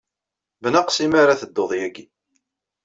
Bnaqes 0.61 0.97
imi 1.05 1.17
ara 1.21 1.39
teddud 1.41 1.71
yagi. 1.79 2.05